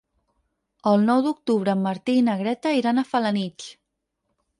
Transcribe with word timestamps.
El 0.91 1.03
nou 1.09 1.19
d'octubre 1.25 1.75
en 1.77 1.83
Martí 1.87 2.15
i 2.21 2.23
na 2.29 2.35
Greta 2.39 2.73
iran 2.79 3.03
a 3.03 3.05
Felanitx. 3.11 3.69